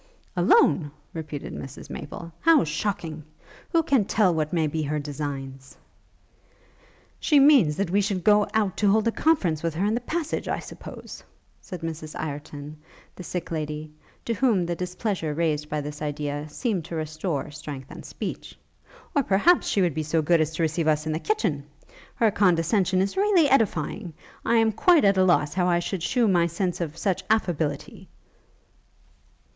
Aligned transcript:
'Alone!' 0.35 0.89
repeated 1.13 1.53
Mrs 1.53 1.87
Maple, 1.91 2.31
'How 2.39 2.63
shocking! 2.63 3.23
Who 3.71 3.83
can 3.83 4.05
tell 4.05 4.33
what 4.33 4.51
may 4.51 4.65
be 4.65 4.81
her 4.81 4.97
designs?' 4.97 5.77
'She 7.19 7.39
means 7.39 7.77
that 7.77 7.91
we 7.91 8.01
should 8.01 8.23
go 8.23 8.47
out 8.55 8.75
to 8.77 8.89
hold 8.89 9.07
a 9.07 9.11
conference 9.11 9.61
with 9.61 9.75
her 9.75 9.85
in 9.85 9.93
the 9.93 10.01
passage, 10.01 10.47
I 10.47 10.57
suppose?' 10.57 11.23
said 11.61 11.81
Mrs 11.81 12.19
Ireton, 12.19 12.77
the 13.15 13.21
sick 13.21 13.51
lady, 13.51 13.91
to 14.25 14.33
whom 14.33 14.65
the 14.65 14.75
displeasure 14.75 15.35
raised 15.35 15.69
by 15.69 15.81
this 15.81 16.01
idea 16.01 16.49
seemed 16.49 16.85
to 16.85 16.95
restore 16.95 17.51
strength 17.51 17.91
and 17.91 18.03
speech; 18.03 18.57
'or, 19.15 19.21
perhaps, 19.21 19.67
she 19.67 19.83
would 19.83 19.93
be 19.93 20.01
so 20.01 20.19
good 20.23 20.41
as 20.41 20.51
to 20.55 20.63
receive 20.63 20.87
us 20.87 21.05
in 21.05 21.11
the 21.11 21.19
kitchen? 21.19 21.63
Her 22.15 22.31
condescension 22.31 23.01
is 23.01 23.17
really 23.17 23.47
edifying! 23.47 24.15
I 24.43 24.55
am 24.55 24.71
quite 24.71 25.05
at 25.05 25.17
a 25.17 25.23
loss 25.23 25.53
how 25.53 25.67
I 25.67 25.77
shall 25.77 25.99
shew 25.99 26.27
my 26.27 26.47
sense 26.47 26.81
of 26.81 26.97
such 26.97 27.23
affability.' 27.29 28.09